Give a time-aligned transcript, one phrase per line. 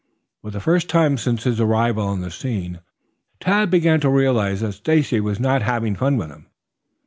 [0.41, 2.79] For the first time since his arrival on the scene
[3.39, 6.47] Tad began to realize that Stacy was not having fun with him.